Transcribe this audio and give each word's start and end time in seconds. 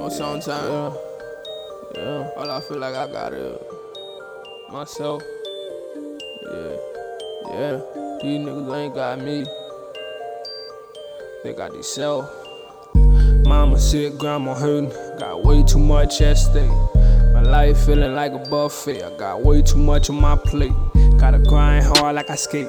On 0.00 0.10
sometime, 0.10 0.64
yeah. 0.64 0.92
Yeah. 1.94 2.30
All 2.34 2.50
I 2.50 2.60
feel 2.62 2.78
like 2.78 2.94
I 2.94 3.06
got 3.06 3.34
is 3.34 3.60
myself. 4.72 5.22
Yeah. 6.42 6.76
Yeah. 7.50 7.80
These 8.22 8.40
niggas 8.40 8.78
ain't 8.78 8.94
got 8.94 9.20
me. 9.20 9.44
They 11.44 11.52
got 11.52 11.72
themselves. 11.72 12.28
Mama 13.46 13.78
sick, 13.78 14.16
grandma 14.16 14.54
hurting. 14.54 14.90
Got 15.18 15.44
way 15.44 15.62
too 15.64 15.78
much 15.78 16.22
at 16.22 16.38
stake. 16.38 16.70
My 17.34 17.42
life 17.42 17.84
feeling 17.84 18.14
like 18.14 18.32
a 18.32 18.38
buffet. 18.38 19.02
I 19.02 19.14
got 19.18 19.42
way 19.42 19.60
too 19.60 19.76
much 19.76 20.08
on 20.08 20.18
my 20.18 20.34
plate. 20.34 20.72
Gotta 21.18 21.38
grind 21.38 21.84
hard 21.84 22.16
like 22.16 22.30
I 22.30 22.36
skate. 22.36 22.68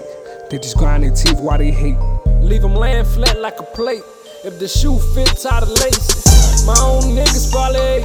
They 0.49 0.57
just 0.57 0.75
grind 0.75 1.03
their 1.03 1.15
teeth 1.15 1.39
while 1.39 1.57
they 1.57 1.71
hate. 1.71 1.97
Leave 2.41 2.61
them 2.61 2.75
laying 2.75 3.05
flat 3.05 3.39
like 3.39 3.57
a 3.61 3.63
plate. 3.63 4.03
If 4.43 4.59
the 4.59 4.67
shoe 4.67 4.99
fits 5.15 5.45
out 5.45 5.63
of 5.63 5.69
laces. 5.69 6.30
My 6.67 6.77
own 6.83 7.15
niggas 7.15 7.51
probably. 7.51 8.03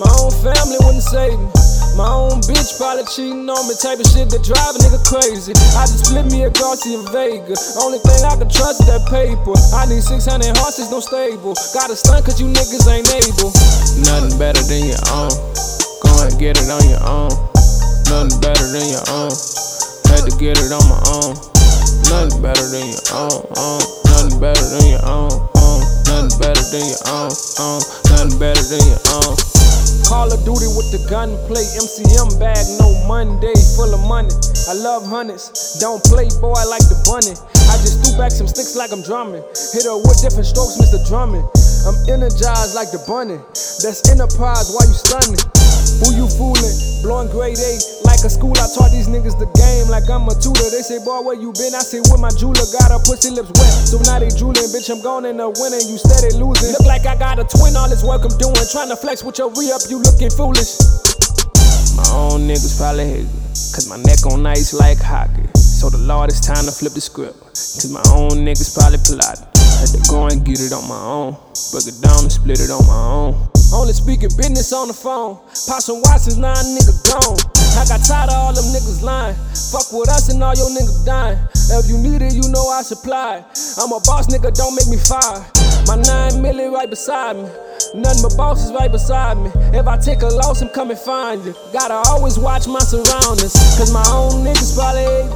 My 0.00 0.08
own 0.20 0.32
family 0.40 0.80
wouldn't 0.80 1.04
save 1.04 1.36
me. 1.36 1.50
My 1.98 2.08
own 2.08 2.40
bitch 2.48 2.78
probably 2.78 3.04
cheating 3.12 3.44
on 3.50 3.68
me, 3.68 3.74
type 3.76 4.00
of 4.00 4.08
shit 4.08 4.30
that 4.32 4.40
drive 4.40 4.72
a 4.72 4.80
nigga 4.80 5.00
crazy. 5.04 5.52
I 5.76 5.84
just 5.84 6.08
split 6.08 6.24
me 6.32 6.46
a 6.46 6.50
Garcia 6.50 7.02
Vega. 7.12 7.52
Only 7.82 8.00
thing 8.00 8.24
I 8.24 8.38
can 8.40 8.48
trust 8.48 8.80
is 8.80 8.88
that 8.88 9.04
paper. 9.10 9.52
I 9.76 9.84
need 9.90 10.00
600 10.00 10.24
horses, 10.56 10.88
no 10.88 11.04
stable. 11.04 11.52
Gotta 11.76 11.98
stunt 11.98 12.24
cause 12.24 12.40
you 12.40 12.48
niggas 12.48 12.88
ain't 12.88 13.10
able. 13.10 13.52
Nothing 14.06 14.32
better 14.40 14.62
than 14.64 14.88
your 14.88 15.02
own. 15.12 15.34
Go 16.00 16.12
and 16.24 16.32
get 16.40 16.56
it 16.56 16.70
on 16.72 16.84
your 16.88 17.04
own. 17.04 17.32
Nothing 18.08 18.38
better 18.40 18.66
than 18.72 18.86
your 18.88 19.04
own. 19.12 19.34
Had 20.08 20.24
to 20.24 20.32
get 20.40 20.56
it 20.56 20.72
on 20.72 20.84
my 20.88 21.00
own. 21.12 21.36
Nothing 22.08 22.40
better 22.40 22.66
than 22.70 22.86
your 22.88 23.04
own. 23.12 23.44
own. 23.60 23.82
Nothing 24.08 24.40
better 24.40 24.64
than 24.72 24.86
your 24.88 25.04
own. 25.04 25.59
Than 26.70 26.86
your 26.86 27.02
own. 27.10 27.34
own. 27.58 27.82
Nothing 28.14 28.38
better 28.38 28.62
than 28.62 28.78
your 28.86 29.02
own. 29.18 29.34
Call 30.06 30.30
of 30.30 30.38
Duty 30.46 30.70
with 30.78 30.94
the 30.94 31.02
gunplay, 31.10 31.66
MCM 31.66 32.38
bag, 32.38 32.62
no 32.78 32.94
Monday, 33.10 33.58
full 33.74 33.90
of 33.90 33.98
money. 34.06 34.30
I 34.70 34.78
love 34.78 35.02
hundreds, 35.02 35.50
don't 35.82 35.98
play 36.06 36.30
boy 36.38 36.62
like 36.70 36.86
the 36.86 36.94
bunny. 37.10 37.34
I 37.66 37.74
just 37.82 37.98
threw 38.06 38.14
back 38.14 38.30
some 38.30 38.46
sticks 38.46 38.78
like 38.78 38.94
I'm 38.94 39.02
drumming. 39.02 39.42
Hit 39.74 39.82
her 39.82 39.98
with 39.98 40.22
different 40.22 40.46
strokes, 40.46 40.78
Mr. 40.78 41.02
Drummond. 41.10 41.42
I'm 41.90 41.98
energized 42.06 42.78
like 42.78 42.94
the 42.94 43.02
bunny. 43.02 43.42
That's 43.82 44.06
enterprise, 44.06 44.70
why 44.70 44.86
you 44.86 44.94
stunning? 44.94 45.42
Who 46.06 46.14
you 46.14 46.30
fooling? 46.30 46.76
Blowing 47.02 47.34
grade 47.34 47.58
A 47.58 47.99
like 48.10 48.26
a 48.26 48.30
school. 48.30 48.52
I 48.58 48.66
taught 48.66 48.90
these 48.90 49.06
niggas 49.06 49.38
the 49.38 49.46
game 49.54 49.86
like 49.86 50.10
I'm 50.10 50.26
a 50.26 50.34
tutor. 50.34 50.66
They 50.66 50.82
say, 50.82 50.98
boy, 51.06 51.22
where 51.22 51.38
you 51.38 51.54
been? 51.54 51.72
I 51.78 51.82
say, 51.86 52.02
with 52.02 52.18
my 52.18 52.34
jeweler. 52.34 52.66
Got 52.74 52.90
her 52.90 53.00
pussy 53.06 53.30
lips 53.30 53.54
wet, 53.54 53.70
so 53.86 54.02
now 54.10 54.18
they 54.18 54.28
drooling. 54.34 54.66
Bitch, 54.74 54.90
I'm 54.90 55.00
gone 55.00 55.24
in 55.24 55.38
the 55.38 55.46
winning. 55.62 55.84
You 55.86 55.96
steady 55.96 56.34
losing. 56.34 56.74
Look 56.74 56.86
like 56.90 57.06
I 57.06 57.14
got 57.14 57.38
a 57.38 57.46
twin. 57.46 57.78
All 57.78 57.88
this 57.88 58.02
work 58.02 58.26
I'm 58.26 58.34
doing. 58.42 58.58
Trying 58.74 58.90
to 58.90 58.98
flex 58.98 59.22
with 59.22 59.38
your 59.38 59.54
re 59.54 59.70
up. 59.70 59.86
You 59.86 60.02
looking 60.02 60.34
foolish. 60.34 60.82
My 61.94 62.06
own 62.10 62.50
niggas 62.50 62.74
probably 62.76 63.06
hate 63.06 63.30
me. 63.30 63.40
Cause 63.70 63.86
my 63.86 63.96
neck 64.02 64.26
on 64.26 64.44
ice 64.46 64.74
like 64.74 64.98
hockey. 64.98 65.46
So 65.54 65.88
the 65.88 65.98
Lord, 65.98 66.30
it's 66.30 66.42
time 66.42 66.66
to 66.66 66.72
flip 66.72 66.92
the 66.92 67.00
script. 67.00 67.38
Cause 67.54 67.90
my 67.90 68.02
own 68.10 68.42
niggas 68.42 68.74
probably 68.74 68.98
plotting. 69.06 69.59
Had 69.80 69.96
to 69.96 70.00
go 70.12 70.28
and 70.28 70.44
get 70.44 70.60
it 70.60 70.76
on 70.76 70.84
my 70.92 71.00
own. 71.00 71.32
Break 71.72 71.88
it 71.88 71.96
down 72.04 72.28
and 72.28 72.30
split 72.30 72.60
it 72.60 72.68
on 72.68 72.84
my 72.84 73.00
own. 73.00 73.32
Only 73.72 73.96
speaking 73.96 74.28
business 74.36 74.76
on 74.76 74.88
the 74.88 74.92
phone. 74.92 75.40
Pop 75.64 75.80
some 75.80 76.04
Watsons, 76.04 76.36
now 76.36 76.52
a 76.52 76.60
nigga 76.60 76.92
gone. 77.08 77.40
I 77.80 77.88
got 77.88 78.04
tired 78.04 78.28
of 78.28 78.36
all 78.36 78.52
them 78.52 78.68
niggas 78.76 79.00
lying. 79.00 79.32
Fuck 79.72 79.88
with 79.96 80.12
us 80.12 80.28
and 80.28 80.44
all 80.44 80.52
your 80.52 80.68
niggas 80.68 81.06
dying. 81.06 81.40
If 81.72 81.88
you 81.88 81.96
need 81.96 82.20
it, 82.20 82.36
you 82.36 82.44
know 82.52 82.68
I 82.68 82.82
supply. 82.82 83.40
I'm 83.80 83.88
a 83.88 84.00
boss 84.04 84.28
nigga, 84.28 84.52
don't 84.52 84.76
make 84.76 84.92
me 84.92 85.00
fire. 85.00 85.40
My 85.88 85.96
nine 85.96 86.42
million 86.42 86.76
right 86.76 86.90
beside 86.90 87.40
me. 87.40 87.48
Nothing 87.96 88.20
but 88.20 88.36
bosses 88.36 88.76
right 88.76 88.92
beside 88.92 89.40
me. 89.40 89.48
If 89.72 89.88
I 89.88 89.96
take 89.96 90.20
a 90.20 90.28
loss, 90.28 90.60
I'm 90.60 90.68
coming 90.76 90.98
find 90.98 91.40
you. 91.40 91.54
Gotta 91.72 91.96
always 92.12 92.36
watch 92.38 92.68
my 92.68 92.84
surroundings. 92.84 93.56
Cause 93.80 93.94
my 93.96 94.04
own 94.12 94.44
niggas 94.44 94.76
probably 94.76 95.08
hate. 95.08 95.30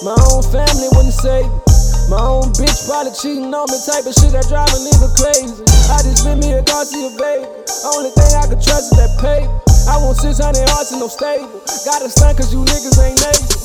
My 0.00 0.16
own 0.32 0.40
family 0.48 0.88
wouldn't 0.96 1.12
me. 1.12 1.71
My 2.10 2.18
own 2.18 2.50
bitch 2.58 2.86
probably 2.88 3.12
cheating 3.14 3.52
on 3.54 3.66
me, 3.70 3.78
type 3.84 4.06
of 4.06 4.14
shit 4.14 4.32
that 4.34 4.46
drive 4.48 4.70
a 4.70 4.78
nigga 4.82 5.08
crazy. 5.18 5.62
I 5.92 6.02
just 6.02 6.24
spent 6.24 6.42
me 6.42 6.52
a 6.52 6.62
Garcia 6.62 7.10
Vega. 7.14 7.46
Only 7.94 8.10
thing 8.14 8.32
I 8.38 8.46
can 8.46 8.58
trust 8.62 8.92
is 8.92 8.98
that 8.98 9.12
pay. 9.20 9.46
I 9.90 9.98
want 9.98 10.18
600 10.18 10.38
hearts 10.70 10.92
and 10.92 11.00
no 11.00 11.08
stable. 11.08 11.62
Gotta 11.84 12.08
stunt 12.10 12.38
cause 12.38 12.52
you 12.54 12.62
niggas 12.62 12.98
ain't 13.02 13.18
able. 13.18 13.62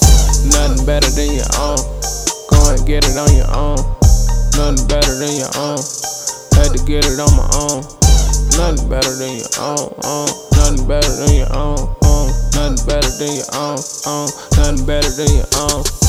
Nothing 0.53 0.85
better 0.85 1.09
than 1.13 1.37
your 1.37 1.49
own. 1.61 1.81
Go 2.49 2.59
and 2.73 2.81
get 2.87 3.05
it 3.05 3.17
on 3.17 3.29
your 3.35 3.49
own. 3.53 3.77
Nothing 4.57 4.87
better 4.89 5.13
than 5.17 5.33
your 5.37 5.53
own. 5.57 5.81
Had 6.57 6.73
to 6.73 6.81
get 6.85 7.05
it 7.05 7.19
on 7.21 7.29
my 7.37 7.45
own. 7.61 7.85
Nothing 8.57 8.89
better 8.89 9.13
than 9.13 9.37
your 9.37 9.53
own. 9.59 9.93
own. 10.07 10.29
Nothing 10.57 10.87
better 10.87 11.13
than 11.13 11.33
your 11.35 11.51
own. 11.53 11.77
own. 12.05 12.27
Nothing 12.57 12.81
better 12.87 13.11
than 13.21 13.33
your 13.37 13.51
own. 13.53 13.77
own. 14.07 14.27
Nothing 14.57 14.85
better 14.85 15.11
than 15.13 15.29
your 15.35 15.49
own. 15.57 16.06